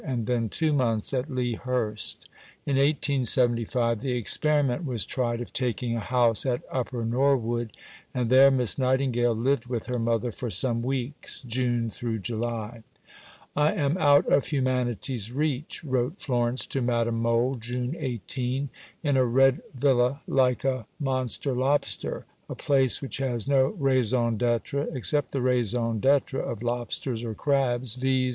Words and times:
and 0.03 0.25
then 0.25 0.49
two 0.49 0.73
months 0.73 1.13
at 1.13 1.29
Lea 1.29 1.53
Hurst. 1.53 2.27
In 2.65 2.75
1875 2.75 3.99
the 3.99 4.13
experiment 4.13 4.83
was 4.83 5.05
tried 5.05 5.41
of 5.41 5.53
taking 5.53 5.95
a 5.95 5.99
house 5.99 6.43
at 6.43 6.63
Upper 6.71 7.05
Norwood, 7.05 7.77
and 8.11 8.31
there 8.31 8.49
Miss 8.49 8.79
Nightingale 8.79 9.35
lived 9.35 9.67
with 9.67 9.85
her 9.85 9.99
mother 9.99 10.31
for 10.31 10.49
some 10.49 10.81
weeks 10.81 11.41
(June 11.41 11.91
July). 12.23 12.81
"I 13.55 13.73
am 13.73 13.95
out 13.99 14.25
of 14.25 14.47
humanity's 14.47 15.31
reach," 15.31 15.83
wrote 15.83 16.19
Florence 16.19 16.65
to 16.65 16.81
Madame 16.81 17.21
Mohl 17.21 17.57
(June 17.57 17.95
18): 17.95 18.69
"in 19.03 19.17
a 19.17 19.23
red 19.23 19.61
villa 19.75 20.21
like 20.25 20.63
a 20.65 20.87
monster 20.99 21.53
lobster: 21.53 22.25
a 22.49 22.55
place 22.55 23.03
which 23.03 23.17
has 23.17 23.47
no 23.47 23.67
raison 23.77 24.35
d'être 24.35 24.87
except 24.95 25.29
the 25.29 25.43
raison 25.43 25.99
d'être 25.99 26.33
of 26.39 26.63
lobsters 26.63 27.23
or 27.23 27.35
crabs 27.35 27.93
viz. 27.93 28.29